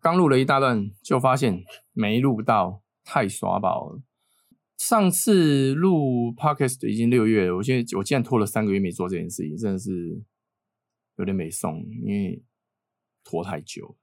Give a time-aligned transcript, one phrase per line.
[0.00, 4.02] 刚录了一大段，就发现没录到，太耍宝了。
[4.78, 10.24] 上次录 podcast 已经六月了，我现在我竟然拖了三个月没做这件事情，真的是
[11.16, 12.42] 有点没送，因为
[13.22, 13.98] 拖太久。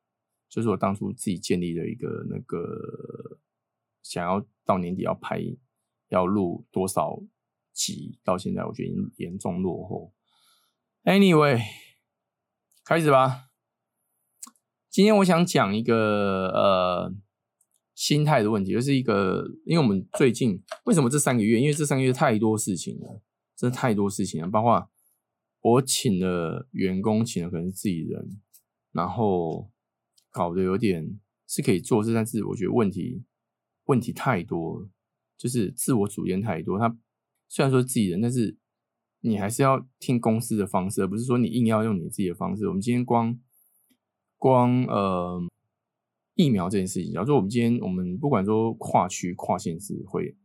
[0.47, 3.39] 就是我当初自己建立的一个那个，
[4.03, 5.41] 想要到年底要拍
[6.09, 7.19] 要录多少
[7.73, 10.13] 集，到现在我觉得已经严重落后。
[11.03, 11.59] Anyway，
[12.85, 13.46] 开始吧。
[14.97, 17.13] 今天我想讲一个呃
[17.93, 21.59] 心态的问题，就是一个，因为我们最近为什么这三个月？
[21.59, 23.21] 因为这三个月太多事情了，
[23.55, 24.49] 真的太多事情了。
[24.49, 24.89] 包括
[25.61, 28.41] 我请了员工，请了可能自己人，
[28.91, 29.69] 然后
[30.31, 33.23] 搞得有点是可以做事，但是我觉得问题
[33.85, 34.89] 问题太多了，
[35.37, 36.79] 就是自我主见太多。
[36.79, 36.97] 他
[37.47, 38.57] 虽然说自己人，但是
[39.19, 42.67] 你还是要听公司的方式，而不是说你硬要用你自己的方式。
[42.67, 43.39] 我们今天光。
[44.37, 45.41] 光呃
[46.35, 50.35] 疫苗这件事情，假如说我们今天我们不管说跨区跨县市回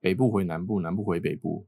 [0.00, 1.66] 北部回南部，南部回北部，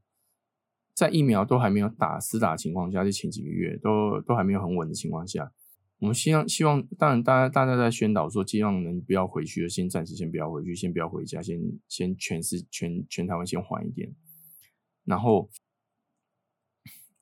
[0.93, 5.51] 在疫苗都还没有打实打的情况下，就前几个月都都还没有很稳的情况下，
[5.97, 14.13] 我们希望希望当然大家大家在宣导说，希望能不要回去，就先暂时先不要回去，先不要回家，先先全市全全台湾先缓一点，
[15.03, 15.49] 然后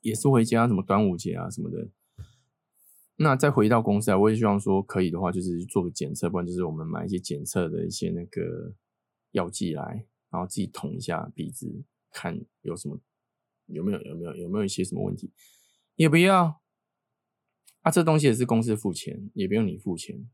[0.01, 1.89] 也是回家，什么端午节啊什么的。
[3.21, 8.73] 那再回到公司啊，我也希望说可以的话，就是做个检测，不然就是我们买一些检测的一些那个
[9.31, 12.97] 药剂来，然后自己捅一下鼻子，看有什么
[13.65, 15.33] 有没有有没有有没有一些什么问题，
[15.97, 16.61] 也不要
[17.81, 20.29] 啊，这东西也是公司付钱，也不用你付钱。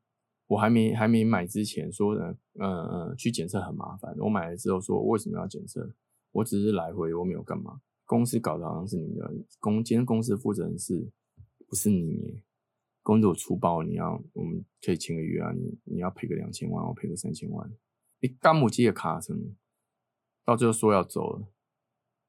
[0.45, 4.15] 我还没还没买之前说的，呃呃，去检测很麻烦。
[4.19, 5.91] 我买了之后说为什么要检测？
[6.31, 7.81] 我只是来回，我没有干嘛。
[8.05, 11.11] 公司搞的好像是你的公，今天公司负责人是
[11.67, 12.43] 不是你？
[13.05, 17.71] 工作粗暴，你要我们可以签个约啊，你你要赔个两千万，我赔个三千万。
[18.19, 19.55] 你干母鸡也卡成，
[20.43, 21.47] 到最后说要走了，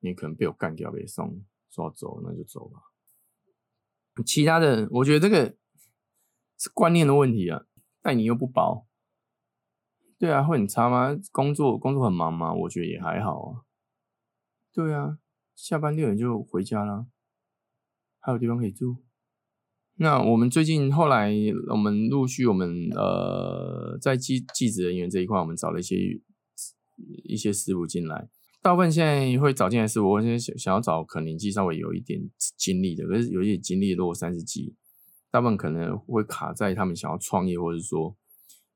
[0.00, 2.82] 你可能被我干掉，被送，说要走那就走吧。
[4.26, 5.56] 其他的，我觉得这个
[6.58, 7.64] 是观念的问题啊。
[8.02, 8.86] 待你又不薄，
[10.18, 11.18] 对啊，会很差吗？
[11.32, 12.52] 工作工作很忙吗？
[12.52, 13.64] 我觉得也还好啊。
[14.74, 15.18] 对啊，
[15.54, 17.06] 下班六点就回家了，
[18.20, 19.05] 还有地方可以住。
[19.98, 21.32] 那我们最近后来，
[21.70, 26.20] 我们陆续我们呃在技技职人员这一块，我们找了一些
[27.24, 28.28] 一些师傅进来。
[28.60, 32.20] 大部分现在会找进来师傅，我现在想想要找可能年纪稍微有一点
[32.58, 34.74] 经历的，可是有一点经历如果三十几，
[35.30, 38.14] 大部分可能会卡在他们想要创业，或者说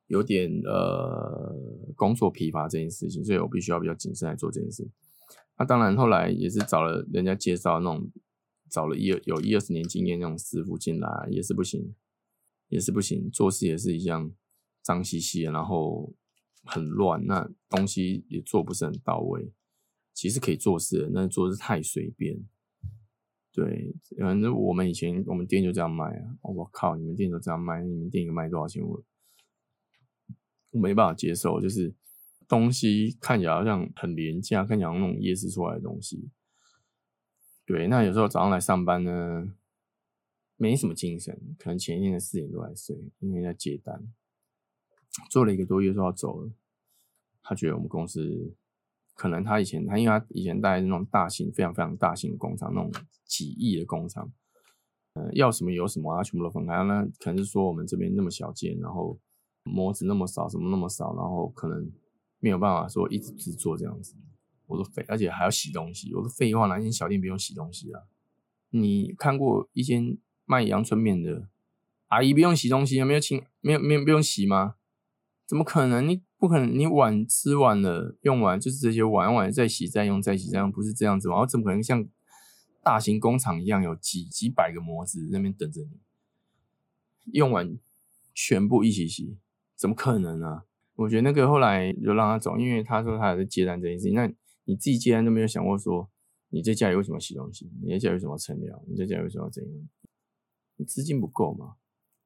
[0.07, 1.55] 有点呃
[1.97, 4.89] 工作疲乏这件事情，所以我必须要比较谨慎来做这件事。
[5.59, 8.11] 那当然后来也是找了人家介绍那种。
[8.71, 11.95] 找了一有一二十年经验那种师傅进来也是不行，
[12.69, 14.33] 也是不行，做事也是一样
[14.83, 16.15] 脏兮兮，然后
[16.65, 19.53] 很乱，那东西也做不是很到位。
[20.13, 22.39] 其实可以做事的，那做事太随便。
[23.53, 26.37] 对，反正我们以前我们店就这样卖啊！
[26.43, 28.83] 我靠，你们店都这样卖，你们店一个卖多少钱？
[28.83, 29.03] 我
[30.71, 31.95] 我没办法接受，就是
[32.47, 36.31] 东西看起来好像很廉价，看起来像那种夜市出来的东西。
[37.71, 39.55] 对，那有时候早上来上班呢，
[40.57, 44.13] 没什么精神，可能前一天的四点多来睡，因为在接单，
[45.31, 46.51] 做了一个多月说要走了。
[47.41, 48.57] 他觉得我们公司
[49.15, 52.91] 可能他以前他因为他以前带那种大型非常非常大型的工厂，那种
[53.25, 54.33] 几亿的工厂，
[55.13, 56.83] 呃，要什么有什么啊，全部都分开。
[56.83, 59.17] 那可能是说我们这边那么小件，然后
[59.63, 61.89] 模子那么少，什么那么少，然后可能
[62.41, 64.17] 没有办法说一直制作这样子。
[64.71, 66.15] 我说废，而且还要洗东西。
[66.15, 68.03] 我说废话，哪间小店不用洗东西啊？
[68.71, 71.49] 你看过一间卖阳春面的
[72.07, 74.77] 阿姨不用洗东西，没有清，没有没有不用洗吗？
[75.45, 76.09] 怎么可能？
[76.09, 81.41] 你不可能，你碗吃完了用完就是这些碗，碗再洗再用再洗再用，不是这样子吗？
[81.41, 82.07] 我怎么可能像
[82.83, 85.99] 大型工厂一样有几几百个模子那边等着你
[87.33, 87.77] 用完
[88.33, 89.37] 全部一起洗？
[89.77, 90.63] 怎么可能呢？
[90.95, 94.15] 我觉得那个后来就让他走，因为他说他还在接单这件事情。
[94.15, 94.31] 那
[94.71, 96.09] 你自己既然都没有想过说，
[96.51, 97.69] 你在家里为什么洗东西？
[97.83, 98.81] 你在家里为什么要称料？
[98.87, 99.89] 你在家里为什么要怎样？
[100.77, 101.75] 你资金不够嘛？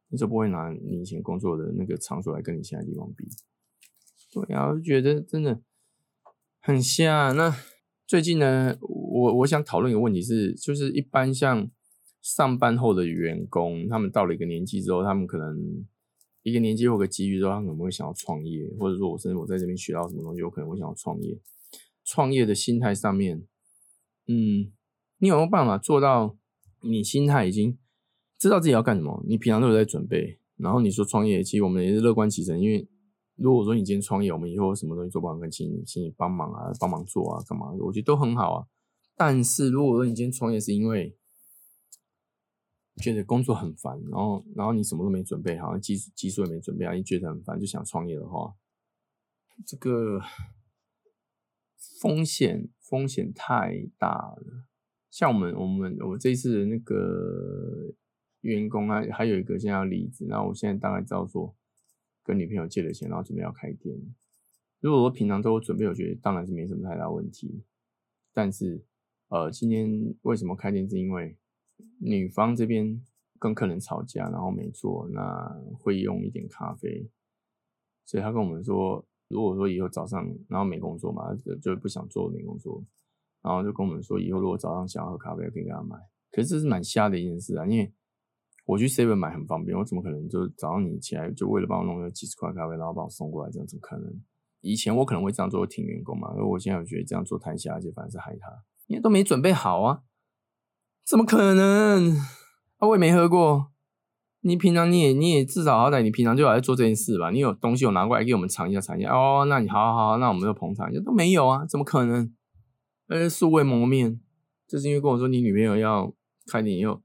[0.08, 3.26] 你就不会拿你以前工作的那个场所来跟你现在地方比。
[4.31, 5.62] 对啊，我就觉得真的
[6.61, 7.32] 很瞎。
[7.32, 7.56] 那
[8.06, 11.70] 最近呢，我我想讨论一个问题是，就是一般像
[12.20, 15.82] 上班后的员工，他们到了一个年纪之后，他们可能
[16.43, 21.41] 一个年纪或个机遇之后，他可能会想要创业，或者说我甚至我在这边学到什么东西，我可能会想要创业。
[22.15, 23.45] 创业的心态上面，
[24.29, 24.71] 嗯，
[25.19, 26.37] 你有没有办法做到？
[26.87, 27.77] 你心态已经
[28.39, 32.87] 知道自己要干什么，你平常都有在准备，然后你说创业，其实我们也是乐观其成，因为
[33.35, 37.73] 如果说你今天创业，我们以后什么东西做不好，跟请你请你帮忙啊，帮忙做啊，干嘛？
[37.81, 38.69] 我觉得都很好啊。
[39.17, 41.17] 但是如果说你今天创业是因为
[42.99, 48.55] 觉得工作很烦，然后然后你什么都没准备好，技技术也没准备好，你觉得很烦，就想创业的话，
[49.67, 50.21] 这个
[52.00, 54.65] 风险风险太大了。
[55.11, 57.94] 像我们我们我这次的那个
[58.41, 61.55] 员工啊，还有一个现在要离职，那我现在大概知道说
[62.23, 63.97] 跟女朋友借了钱，然后准备要开店。
[64.81, 67.65] 如果说平常都有准备，我觉得当然是没什么太大问题。
[68.32, 68.85] 但是
[69.29, 70.88] 呃，今天为什么开店？
[70.88, 71.37] 是因为
[72.00, 73.00] 女方这边
[73.38, 75.49] 跟客人吵架，然后没做，那
[75.79, 77.09] 会用一点咖啡，
[78.05, 82.85] 所以他跟我们说，如果说以后早上然后没工作嘛，就就不想做没工作，
[83.43, 85.97] 然后就跟我们说，以后如果早上想要喝咖啡，可以给他买。
[86.31, 87.93] 可是这是蛮瞎的一件事啊，因为
[88.67, 94.23] 我去 seven 买很方便，我怎么可能就早上你起来就为了帮我弄个几十块咖啡，然后把我送过来，这样怎么可能？
[94.61, 98.49] 以前我可能会这样做，挺员工嘛，而我现在我觉得这样做太瞎，而且反而是害他，
[98.87, 100.03] 因为都没准备好啊。
[101.06, 102.17] 怎么可能？
[102.79, 103.74] 啊，我也没喝过。
[104.46, 107.31] 你平常你也你也至少好歹你平常就有在做这件事吧？
[107.31, 109.46] 你有东西有拿过来给我们尝一下尝一下哦。
[109.49, 111.00] 那你好好好，那我们就捧场一下。
[111.02, 111.64] 都没有啊？
[111.64, 112.31] 怎么可能？
[113.08, 114.20] 呃，素未谋面，
[114.69, 116.14] 就是因为跟我说你女朋友要
[116.46, 117.02] 开店以后，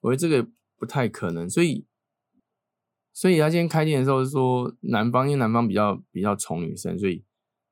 [0.00, 0.48] 我觉得这个
[0.78, 1.48] 不太可能。
[1.48, 1.84] 所以，
[3.12, 7.22] 所以他今天开店的时候说男方因为男方比较比较宠女生，所以。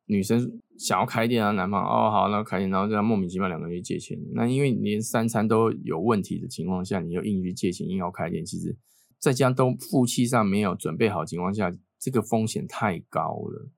[0.08, 4.16] 女生想要开店啊，男方哦好，那开店，然后这样莫名其妙两个人去借钱。
[4.34, 8.76] 那因为连三餐都有问题的情况下，你又硬去借钱，硬要开店，其实
[9.18, 13.70] 在这样都夫妻上没有准备好情况下，这个风险太高了。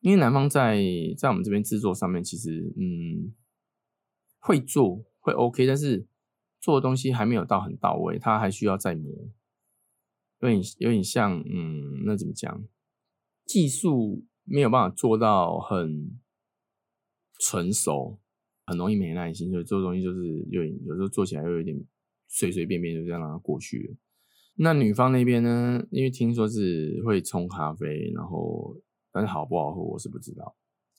[0.00, 0.82] 因为男方在
[1.16, 3.34] 在我们这边制作上面，其实嗯
[4.38, 6.06] 会做会 OK，但是
[6.60, 9.10] 做的东西还没有到很到位，他还需要再磨。
[10.40, 12.64] 有点有点像嗯，那怎么讲？
[13.44, 14.24] 技术。
[14.44, 16.18] 没有办法做到很
[17.38, 18.18] 成熟，
[18.66, 21.80] 很容易没耐心，所以做东西就是有有时候做起来又有点
[22.26, 23.96] 随随便便就这样让它过去了。
[24.62, 25.82] 那女方那边呢？
[25.90, 28.76] 因为听说是会冲咖啡，然后
[29.10, 30.54] 但是好不好喝我是不知道，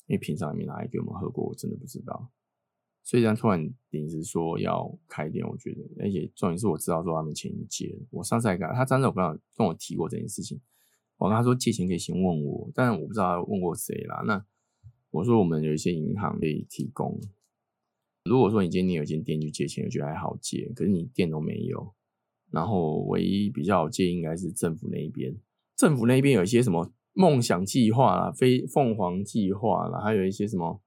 [0.07, 2.31] 因为平常也没拿来给我们喝过，我真的不知道。
[3.03, 7.95] 所以，他突然临时说要开店，我觉得，而且重点是我知道说他们钱已借。
[8.09, 10.59] 我上次还跟他，他真的有跟我跟我提过这件事情。
[11.17, 14.23] 我跟他说借钱可以先问我，但我不知道他问过谁啦。
[14.25, 14.43] 那
[15.11, 17.19] 我说我们有一些银行可以提供。
[18.25, 20.71] 如果说你今天你有间店去借钱，我觉得还好借。
[20.75, 21.93] 可是你店都没有，
[22.51, 25.35] 然后唯一比较好借应该是政府那一边。
[25.75, 30.81] 政府那边有一些什么梦想计划啦、飞凤凰计划啦，还有一些什么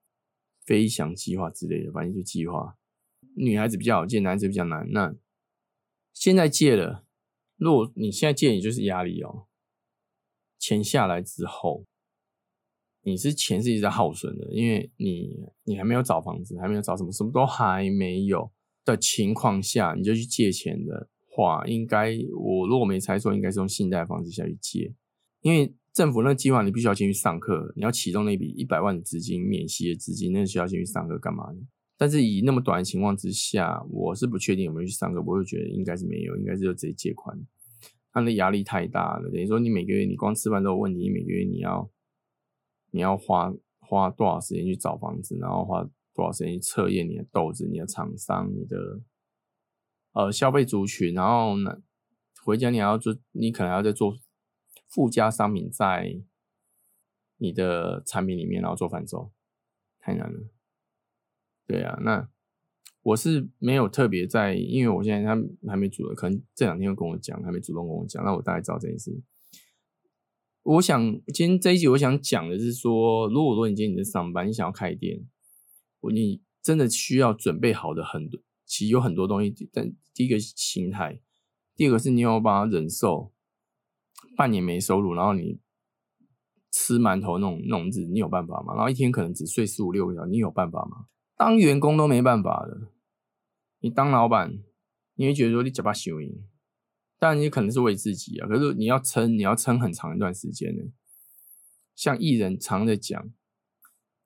[0.64, 2.76] 飞翔计划之类的，反正就计划。
[3.36, 4.88] 女孩子比较好借，男孩子比较难。
[4.92, 5.14] 那
[6.12, 7.04] 现在借了，
[7.56, 9.46] 如果你现在借，你就是压力哦。
[10.58, 11.84] 钱下来之后，
[13.02, 18.50] 你是钱是一直在耗损的，因为你你还没有找房子，还没有找什么，什么都还没有
[18.84, 24.94] 的情况下，你就去借钱的话，应该我如果没猜错，应该是用信贷方式下去借，
[25.42, 31.46] 因为政府那计划你必须要先去上课，你要启动那笔一百万的资金，免息的资金，那需要先去上课干嘛？
[31.96, 37.36] 但是以那么短的情况之下，我是不确定有没有去上课，我会觉得应该是没有，应该是就直接借款。
[38.12, 41.90] 他的压力太大了，等于说你每个月你光吃饭都有问题，你每个月你要
[42.92, 45.82] 你要花花多少时间去找房子，然后花
[46.14, 48.76] 多少时间去测验你的豆子、你的厂商、你的
[50.14, 51.82] 呃消费族群，然后呢
[52.42, 54.16] 回家你要做，你可能要再做
[54.88, 56.22] 附加商品在
[57.36, 59.30] 你的产品里面，然后做反售，
[60.00, 60.40] 太难了。
[61.66, 62.30] 对啊，那。
[63.04, 69.22] 我是没有特别在，因为我现在他还没主动，可能这两天会跟我讲，还没主动跟我讲，那我大概知道这件事情。
[70.62, 75.20] 我想今天这一集我想讲的是说，如果说你今天你在上班，你想要开店，
[76.14, 78.40] 你真的需要准备好的很多，
[78.74, 79.70] 其实有很多东西。
[79.72, 81.20] 但第一个心态，
[81.76, 83.32] 第二个是你有把它忍受
[84.36, 85.60] 半年没收入，然后你
[86.72, 88.74] 吃馒头那种那种日子，你有办法吗？
[88.74, 91.06] 然后一天可能只睡四五六个小时，你有办法吗？
[91.36, 92.90] 当员工都没办法的。
[93.78, 94.58] 你当老板，
[95.14, 96.44] 你会觉得说你假把修赢，
[97.20, 98.48] 当然你可能是为自己啊。
[98.48, 100.82] 可是你要撑，你要撑很长一段时间呢。
[101.94, 103.30] 像艺人常在讲，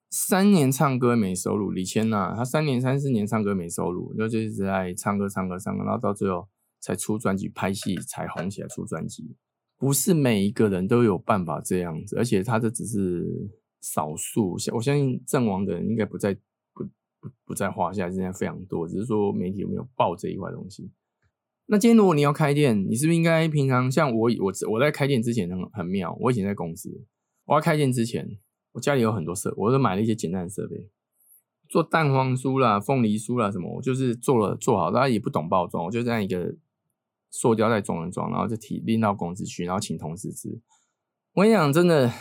[0.09, 6.47] 三年唱歌没收入，李千娜她三年三四年唱歌没收入，然后就一直在唱歌唱歌唱歌，然后到最后
[6.79, 9.35] 才出专辑拍戏才红起来出专辑。
[9.77, 13.49] 不是每一个人都有办法这样子，而且他这只是
[13.81, 16.37] 少数，我相信阵亡的人应该不在。
[17.21, 20.89] 不不在话下，现在非常多，只是说媒体有没有报这一块东西。
[21.65, 26.89] 那今天如果你要开店，你是不是应该平常像我我我在开店之前很很妙，我以前在公司，
[27.43, 28.25] 我要开店之前，
[28.73, 30.89] 我家里有很多设，我都买了一些简单的设备，
[31.67, 36.55] 做蛋黄酥啦、凤梨酥啦什么，我就是做了做好，大家也不懂包装，我就这样一个
[37.31, 40.61] 塑胶袋装一装，然后就提拎到公司去，然后请同事吃。
[41.33, 42.11] 我跟你讲，真的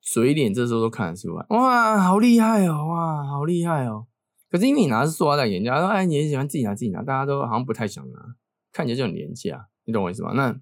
[0.00, 4.06] 嘴脸这时候都看得出来，哇，好厉害哦，哇，好厉害哦。
[4.50, 8.36] 可是因为你拿的是塑料袋，人家说哎，你也喜欢自己拿自己拿，大家都好像不太想拿，
[8.72, 10.32] 看起来就很廉价，你懂我意思吗？
[10.34, 10.60] 那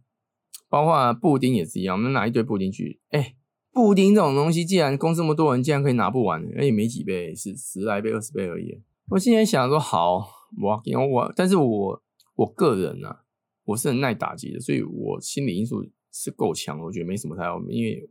[0.68, 3.35] 包括布丁也是一样，我们拿一堆布丁去，哎，
[3.73, 8.81] 布丁这种东西，既然公司那么多人，竟然可以拿不完，而且没几倍，是十来倍、二十倍而已。
[9.09, 10.27] 我现在想说，好，
[10.61, 12.03] 我我，但是我
[12.37, 13.17] 我个人呢，
[13.65, 15.85] 我是很耐打击的，所以我心理因素。
[16.12, 17.62] 是够强，我觉得没什么太好。
[17.69, 18.11] 因为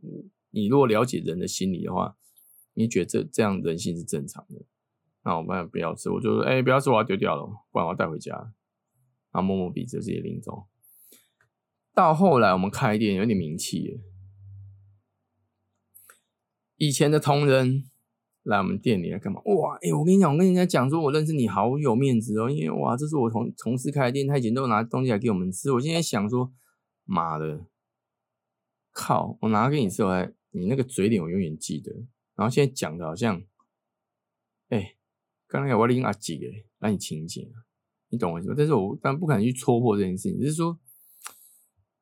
[0.52, 2.16] 你如果了解人的心理的话，
[2.72, 4.64] 你觉得这这样人性是正常的。
[5.22, 8.34] 那我们不要吃，我就说，哎，不要吃，我要丢掉了，不然我要带回家。
[8.34, 8.52] 然
[9.32, 10.64] 后摸摸鼻子，自己领走。
[11.94, 14.00] 到后来我们开店有点名气了，
[16.80, 17.84] 以前的同仁
[18.44, 19.42] 来我们店里来干嘛？
[19.42, 25.70] 哇，哎，我跟你讲，我跟人家讲说，我认识你好有面子哦，因为哇，这是我同同事开的店，他以前都拿东西来给我们吃。
[25.72, 26.50] 我现在想说，
[27.04, 27.66] 妈的！
[28.92, 29.36] 靠！
[29.42, 31.92] 我拿给你吃，我还你那个嘴脸，我永远记得。
[32.34, 33.42] 然后现在讲的好像，
[34.70, 34.96] 哎，
[35.46, 37.46] 刚才我拎阿几诶，让你请解，
[38.08, 38.54] 你懂我意思吗？
[38.56, 40.80] 但是我但不敢去戳破这件事情，就是说，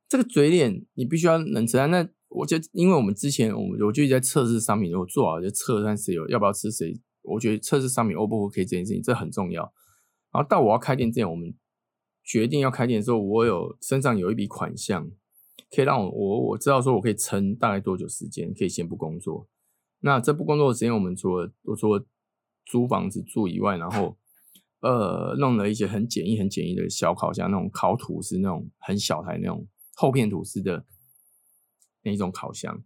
[0.09, 1.91] 这个嘴脸你必须要能承担。
[1.91, 7.01] 那我就因为我们之前我们我就一直在测试商品，如果做好就测看谁有要不要吃谁。
[7.23, 9.63] 我觉得测试商品 O 不 OK 这件事情这很重要。
[10.33, 11.55] 然后到我要开店之前，我们
[12.25, 15.11] 决定要开店的时候，我有身上有一笔款项。
[15.75, 19.47] 可以让我我我知道说我可以撑大概多久时间，可以先不工作。
[20.01, 22.07] 那这不工作的时间，我们除了我除了
[22.65, 24.17] 租房子住以外，然后
[24.81, 30.87] 呃弄了一些很简易、很简易的小烤箱，那种烤吐司那种很小台那种厚片吐司的
[32.09, 32.83] 那一种烤箱，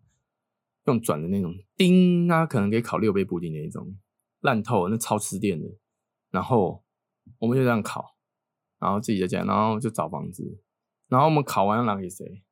[0.87, 3.97] 用转的那种叮，那可能可以烤六杯布丁那一种
[4.41, 5.69] 烂透，那超吃电的。
[6.31, 6.83] 然后
[7.39, 8.17] 我们就这样烤，
[8.81, 10.61] 然后自己在家，然后就找房子，
[11.09, 12.43] 然后我们烤完要拿给谁？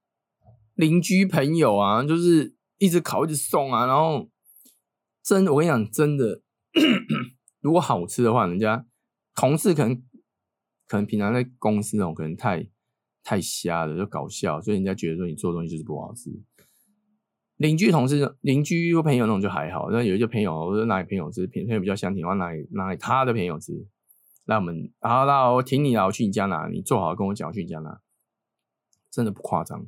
[0.74, 4.30] 邻居朋友啊，就是一直烤一直送啊，然后
[5.24, 6.42] 真我跟你讲，真的，
[7.60, 8.86] 如果好吃的话，人家
[9.34, 9.96] 同事可能
[10.86, 12.68] 可能平常在公司那种可能太
[13.22, 16.30] 太瞎了，就搞笑，所以人家觉得说你做东西就是不好吃。
[17.60, 23.86] 邻居同事、邻居朋友那种就还好，那有一些朋友，我说拿给朋友吃，朋友比较相挺，我拿给拿给他的朋友吃。
[24.46, 28.00] 那我们好，那我请你啊，我去你家拿，你做好跟我讲，我去你家拿，
[29.10, 29.86] 真的不夸张。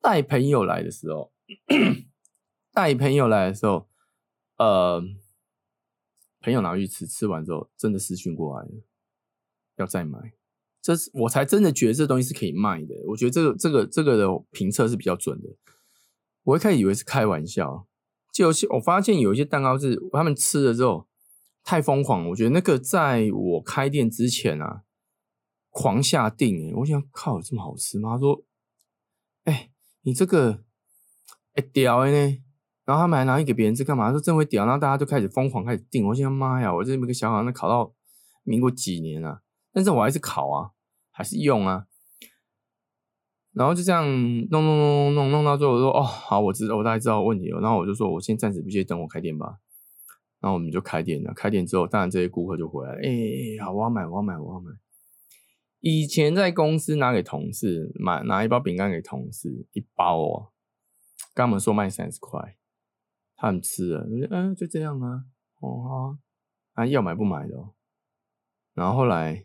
[0.00, 1.30] 带朋友来的时候，
[2.72, 3.86] 带朋友来的时候，
[4.56, 5.04] 呃，
[6.40, 8.66] 朋友拿去吃，吃完之后真的私讯过来，
[9.76, 10.32] 要再买，
[10.80, 12.94] 这是我才真的觉得这东西是可以卖的。
[13.08, 15.50] 我觉得这个这个这个的评测是比较准的。
[16.44, 17.86] 我一开始以为是开玩笑，
[18.32, 21.08] 就我发现有一些蛋糕是他们吃了之后
[21.64, 24.82] 太疯狂，我觉得那个在我开店之前啊，
[25.70, 28.14] 狂下定哎，我想靠，这么好吃吗？
[28.14, 28.44] 他说，
[29.44, 29.68] 哎。
[30.02, 30.64] 你这个
[31.52, 32.12] 哎屌呢，
[32.86, 34.10] 然后他们还拿去给别人吃干嘛？
[34.10, 36.06] 说真会屌，然后大家就开始疯狂开始订。
[36.06, 37.92] 我想妈呀，我这么个小孩那考到
[38.42, 39.42] 民国几年了，
[39.74, 40.70] 但是我还是考啊，
[41.10, 41.86] 还是用啊。
[43.52, 44.04] 然后就这样
[44.50, 47.60] 弄弄弄弄弄弄到最后，我说哦好，我知道我大概知道问题了。
[47.60, 49.58] 然后我就说我先暂时不接，等我开店吧。
[50.40, 51.34] 然后我们就开店了。
[51.34, 53.00] 开店之后，当然这些顾客就回来了。
[53.02, 54.70] 哎，好，我要买，我要买，我要买。
[55.80, 60.52] 以前在公司拿给同事买拿一包饼干给同事一包哦，
[61.34, 62.56] 跟他们说卖三十块，
[63.36, 65.24] 他们吃了，嗯就这样啊，
[65.60, 66.18] 哦
[66.74, 67.74] 啊要买不买的，哦
[68.74, 69.44] 然后后来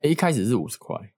[0.00, 1.12] 一开始是五十块，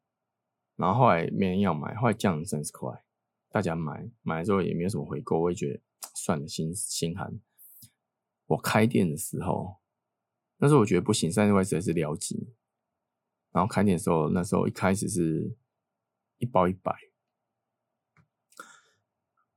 [0.76, 3.04] 然后后来没人要买，后来降了三十块，
[3.50, 5.80] 大家买买了之后也没有什么回购，我也觉得
[6.14, 7.40] 算了心心寒。
[8.46, 9.76] 我开店的时候，
[10.58, 12.54] 那时候我觉得不行，三十块实在是了急。
[13.52, 15.56] 然后开店的时候，那时候一开始是
[16.38, 16.92] 一包一百，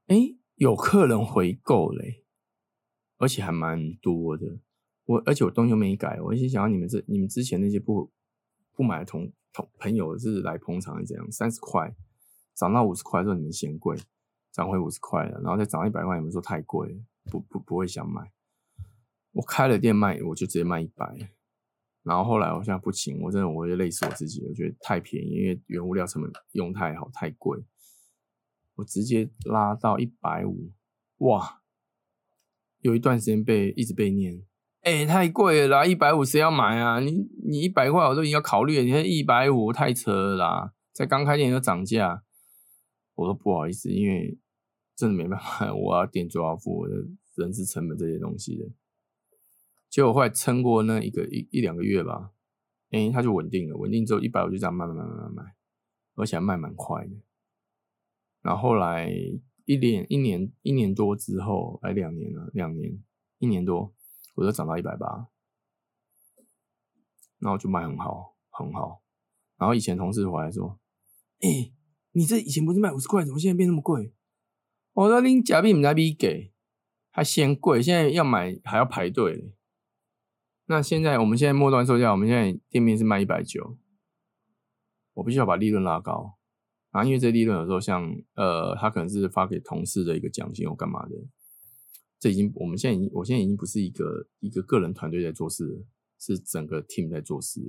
[0.05, 2.25] 哎，有客人回购嘞，
[3.17, 4.59] 而且还蛮多的。
[5.05, 8.11] 我而且我东西又没改，我一心想要你们这你们之前那些不
[8.73, 11.95] 不买的同同朋友是来捧场是这样，三十块
[12.53, 13.97] 涨到五十块，说你们嫌贵，
[14.51, 18.31] 涨回五十块了，然后再涨一百块，你们说太贵，不不不会想买。
[19.31, 21.15] 我开了店卖，我就直接卖一百。
[22.03, 27.65] 然后后来我现在不行，我真的我也累死我自己，我觉得太便宜，因为原物料成本用太好，太贵，
[28.75, 30.71] 我直接拉到一百五，
[31.17, 31.63] 哇！
[32.81, 34.45] 有一段时间被一直被念，
[34.87, 37.01] 哎，太贵了啦，一百五谁要买啊？
[37.01, 37.11] 你
[37.45, 42.23] 你一百块我都已经要考虑了，你看一百五太扯了啦，在刚开店就涨价，
[43.15, 44.37] 我说不好意思，因为
[44.95, 46.95] 真的没办法，我要店主要付我的
[47.35, 48.65] 人事成本这些东西的。
[49.89, 52.31] 结果后来撑过那一个一一两个月吧，
[52.91, 55.45] 哎，它就稳定了，稳定之后一百五就这样慢慢慢慢慢慢，
[56.15, 57.11] 而且还卖蛮快的。
[58.41, 59.11] 然后后来
[59.65, 62.97] 一年一年一年多之后，哎，两年了，两年
[63.39, 63.93] 一年多。
[64.37, 65.27] 我就涨到一百八，
[67.39, 69.01] 然后就卖很好，很好。
[69.57, 70.79] 然后以前同事回来说
[71.41, 71.73] ：“哎，
[72.11, 74.13] 你这以前不是卖五十块，怎么现在变那么贵？”
[74.93, 76.53] 我说：“你假币唔在币给，
[77.09, 79.55] 还嫌贵，现在要买还要排队。”
[80.69, 83.79] 那现在我们现在末端售价，我们现在店面是卖一百九，
[85.13, 86.37] 我必须要把利润拉高
[86.91, 91.15] 啊，因为这利润有时候像呃，他可能是发给同事的一个奖金或干嘛的。
[92.19, 95.85] 这已经，我们现在已经，我现在已经不是一个一个个人团队在做事，
[96.17, 97.61] 是整个 team 在做事。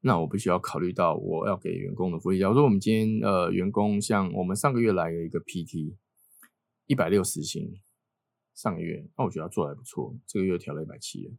[0.00, 2.38] 那我必须要考虑到我要给员工的福利。
[2.38, 5.96] 假如说我们今天呃员工像我们上个月来了一个 PT，
[6.86, 7.80] 一百六十薪，
[8.54, 11.32] 上个月，那我觉得他做的还不错，这个月调了一百七了。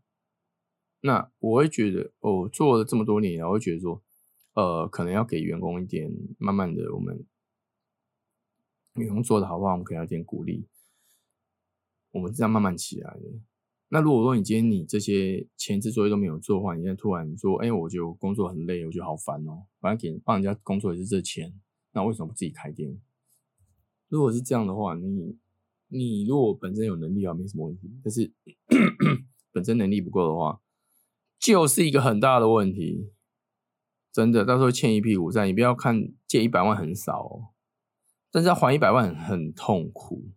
[1.01, 4.01] 那我会觉得，哦，做了这么多年，我会觉得说，
[4.55, 7.25] 呃，可能要给员工一点，慢慢的，我们
[8.95, 10.67] 员工做的好不好，我们给他一点鼓励。
[12.17, 13.21] 我们这样慢慢起来的。
[13.89, 21.53] 那如果说你今天你这些前置作业都没有做的话，你现在突然说：“哎，我就工作很累，我觉得好烦哦。”反正给帮人家工作也是这钱，
[21.93, 23.00] 那为什么不自己开店？
[24.09, 25.38] 如果是这样的话，你
[25.88, 27.89] 你如果本身有能力啊，没什么问题。
[28.03, 28.33] 但是
[29.53, 30.59] 本身能力不够的话，
[31.39, 33.13] 就是一个很大的问题。
[34.12, 35.45] 真的，到时候欠一屁股债。
[35.45, 37.53] 你不要看借一百万很少哦，
[38.31, 40.31] 但是要还一百万很痛苦。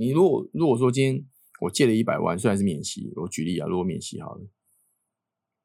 [0.00, 1.26] 你如果如果说今天
[1.60, 4.48] 我借了一百万，虽然是免息，我举例啊，如果免息好了，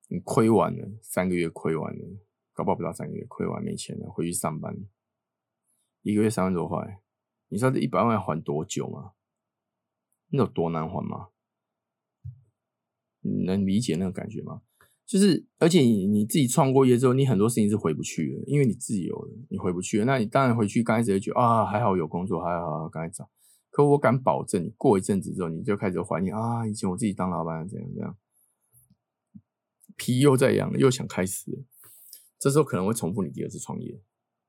[0.09, 2.03] 你亏完了三个月，亏完了，
[2.51, 4.75] 搞不好不到三个月，亏完没钱了，回去上班，
[6.01, 6.99] 一个月三万多块，
[7.47, 9.13] 你知道这一百万要还多久吗？
[10.31, 11.29] 那有多难还吗？
[13.21, 14.63] 你能理解那个感觉吗？
[15.05, 20.05] 就是，而且你你自己创过业之后，你很多事情是回不去的，因为你自由了，你回不去了。
[20.05, 23.29] 那你当然回去，刚开始就觉得啊，还好有工作，还好刚才找。
[23.75, 28.17] 可我敢保证，过一阵子之后，你就开始怀念啊，以前我自己当老板怎样怎样，
[29.97, 31.65] 皮又在痒，又想开始，
[32.39, 34.01] 这时候可能会重复你第二次创业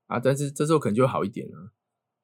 [0.07, 1.73] 啊，但是这时候可能就会好一点啊。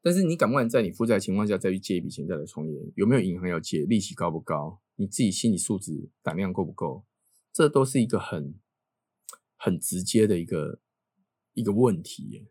[0.01, 2.93] 但是你敢不敢在你负债情况下再去借一笔钱再来创业？
[2.95, 3.85] 有没有银行要借？
[3.85, 4.81] 利息高不高？
[4.95, 7.05] 你自己心理素质胆量够不够？
[7.53, 8.55] 这都是一个很
[9.57, 10.79] 很直接的一个
[11.55, 12.47] 一个问题。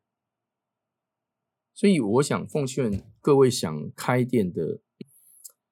[1.81, 4.81] 所以我想奉劝各位想开店的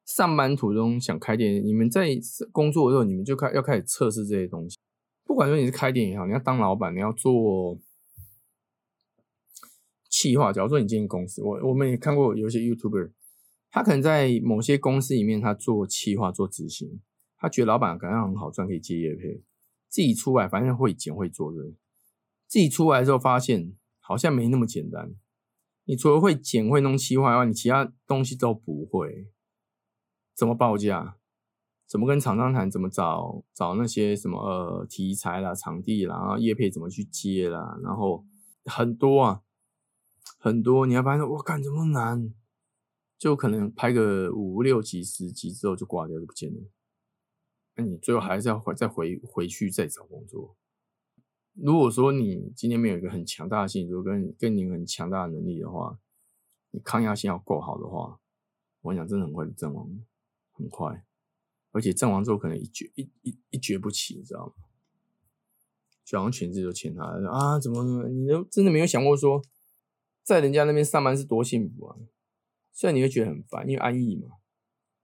[0.08, 2.19] 上班途中想开店，你们在
[2.52, 4.76] 工作的时候，你们就开要开始测试这些东西。
[5.24, 7.78] 不管说你是开店也好，你要当老板，你要做
[10.10, 10.52] 企划。
[10.52, 13.12] 假如说你进公司，我我们也看过有些 YouTuber，
[13.69, 17.00] 他可能在某些公司里面，他做企划做执行，
[17.38, 19.43] 他觉得老板感觉很好赚，可以接业配，
[19.88, 21.76] 自己出来反正会剪会做，对
[22.48, 25.13] 自己出来之后发现好像没那么简单。
[25.89, 29.28] 你除了会剪会弄企划外，你其他东西都不会。
[30.36, 31.17] 怎么报价？
[31.88, 32.69] 怎么跟厂商谈？
[32.69, 37.80] 怎么找找那些什么呃题材啦、场地啦，然后叶配怎么去接啦？
[37.82, 38.23] 然后
[38.65, 39.41] 很多啊，
[40.38, 40.86] 很多。
[40.86, 42.36] 你要发现，我干怎么难？
[43.17, 46.69] 就可能拍个五六集、十集之后就挂掉，就不见了。
[47.78, 50.56] 那你最后还是要回再回回去再找工作。
[51.53, 55.99] 如果说你今天没有一个很强大的心理，如果跟跟你很强大的能力的话，
[56.71, 58.19] 你抗压性要够好的话，
[58.81, 59.89] 我讲真的很快就阵亡，
[60.51, 61.05] 很快，
[61.71, 64.53] 而且阵亡之后可能一蹶一一一蹶不起，你知道吗？
[66.05, 69.43] 就好像全职都欠他啊，怎么怎么你都真的没有想过说，
[70.23, 71.97] 在人家那边上班是多幸福啊？
[72.71, 74.38] 虽然你会觉得很烦，因为安逸嘛。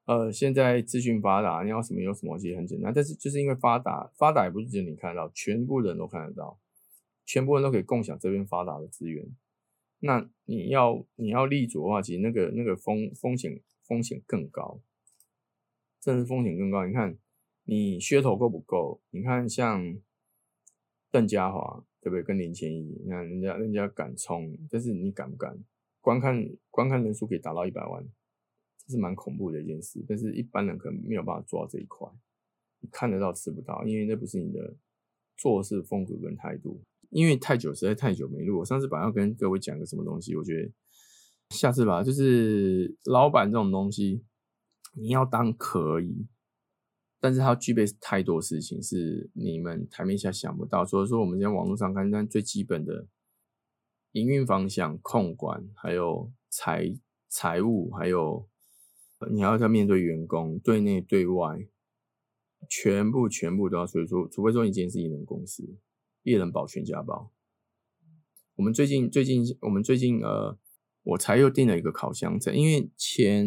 [0.05, 2.93] 呃，现在资讯发达，你要什么有什么，其实很简单。
[2.93, 6.59] 但是就是因为发达，发达也不是只有你看得到，全部人都看得到，
[7.25, 9.25] 全部人都可以共享这边发达的资源。
[9.99, 14.79] 那你要你要立足的话，其实那个那个风风险风险更高，
[16.03, 16.85] 甚至风险更高。
[16.85, 17.17] 你看
[17.63, 19.01] 你噱头够不够？
[19.09, 19.97] 你看像
[21.09, 22.21] 邓家华对不对？
[22.21, 25.57] 跟林千一，你看人家人家敢冲，但是你敢不敢？
[25.99, 28.07] 观看观看人数可以达到一百万。
[28.87, 32.07] 是蛮恐怖的一件事，但是一般人可能没有办法做到这一块。
[32.81, 34.75] 你看得到吃不到，因为那不是你的
[35.37, 36.81] 做事风格跟态度。
[37.11, 38.59] 因为太久，实在太久没录。
[38.59, 40.71] 我上次本来要跟各位讲个什么东西，我觉得
[41.51, 42.03] 下次吧。
[42.03, 44.23] 就是老板这种东西，
[44.93, 46.27] 你要当可以，
[47.21, 53.07] 但是他具备太多事情是你们台面下想不到，所以说我们在网络上看，但最基本的
[54.11, 56.93] 营运方向、控管，还有财
[57.29, 58.49] 财务，还有
[59.31, 61.67] 你要在面对员工，对内对外，
[62.69, 63.87] 全部全部都要。
[63.87, 65.77] 所以说，除非说你今天是艺人公司，
[66.23, 67.31] 艺人保全家保。
[68.55, 70.57] 我们最近最近我们最近呃，
[71.03, 73.45] 我才又订了一个烤箱，在因为前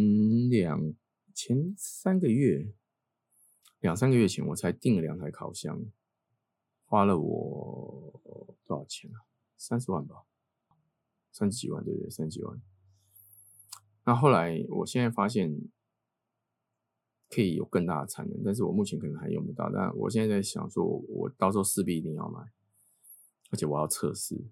[0.51, 0.95] 两
[1.35, 2.75] 前三个月。
[3.81, 5.81] 两三个月前，我才订了两台烤箱，
[6.85, 8.21] 花了我
[8.67, 9.23] 多少钱啊？
[9.57, 10.25] 三十万吧，
[11.31, 12.11] 三十几万，对不对？
[12.11, 12.61] 三十几万。
[14.09, 15.55] 那后来，我现在发现
[17.29, 19.71] 可以有更大的产能，但是我目前可能还用不到。
[19.71, 22.41] 但我现在在想说，我到时候势必一定要买，
[23.51, 24.47] 而且我要测试。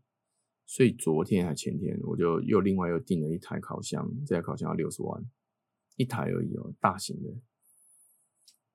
[0.66, 5.25] 所以昨天还前天，我就又另外又订了一台烤箱，这台烤箱要六十万
[5.97, 7.31] 一台而已哦，大型的。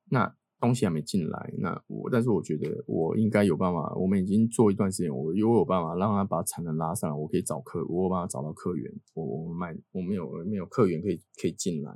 [0.06, 3.93] 那东西还没进来，那我但是我觉得我应该有办法。
[3.95, 7.15] 我们已经做一段时间，我有有办法让他把产能拉上来。
[7.17, 8.93] 我可以找客，我有办法找到客源。
[9.15, 11.91] 我我们卖，我们有没有客源可以可以进来，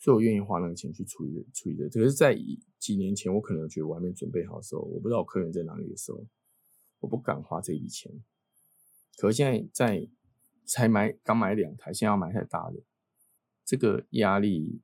[0.00, 1.90] 所以我愿意花那个钱去处理处理的。
[1.90, 2.34] 可是，在
[2.78, 6.26] 几年前，我可能觉得我还没准备好的时候，我不知道我客源在哪里的时候，
[7.00, 8.10] 我不敢花这笔钱。
[9.18, 10.08] 可是现在在
[10.64, 12.82] 才买刚买两台，现在要买台大的，
[13.66, 14.80] 这个压力。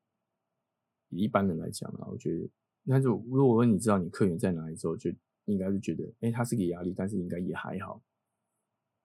[1.11, 2.51] 以一般人来讲啊，我觉得，
[2.91, 5.11] 那就如果说你知道你客源在哪里之后，就
[5.45, 8.03] 应该是觉得，哎，他是个压力，但是应该也还好，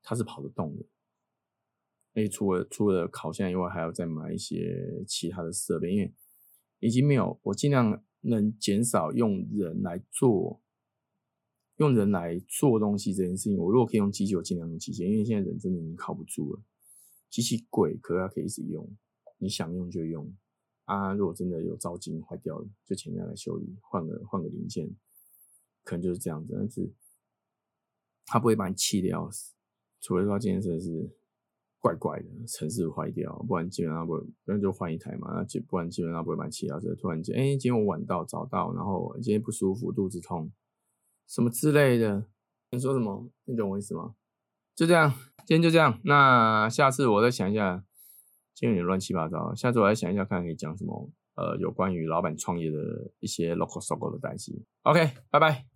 [0.01, 0.85] 他是跑得动的。
[2.13, 6.13] 哎，除了除了烤箱以外，还要再买一些其他的设备，因为
[6.79, 10.61] 已经没有，我尽量能减少用人来做，
[11.75, 13.57] 用人来做东西这件事情。
[13.57, 16.61] 我如果可以用机器，我尽量用机器，因为现在人真的已经靠不住了。
[17.29, 18.89] 机器贵，可是它可以一直用，
[19.39, 20.33] 你想用就用。
[20.85, 24.93] 啊，如果真的有糟金坏掉了，就请人家来修理，换个换个零件，
[25.83, 26.53] 可能就是这样子。
[26.57, 26.91] 但是
[28.25, 29.53] 他不会把你气的要死，
[30.01, 31.09] 除非说今天真的是
[31.79, 35.33] 怪怪的，城市坏掉，不然基本上不，不然就换一台嘛。
[35.33, 36.93] 那基不然基本上不会把你气到这。
[36.95, 40.51] 突然间，哎，今天我晚到早到，然后今天不舒服，肚子痛，
[41.27, 42.27] 什么之类的。
[42.71, 43.29] 你说什么？
[43.45, 44.15] 你懂我意思吗？
[44.75, 45.13] 就这样，
[45.45, 46.01] 今天就这样。
[46.03, 47.85] 那下次我再想一下。
[48.53, 52.77] 今天有点乱七八糟，下次我来想一下，看可以讲什么，呃，有关于老板创业的
[53.19, 54.63] 一些 local s o c o 的东西。
[54.83, 55.72] OK，拜拜。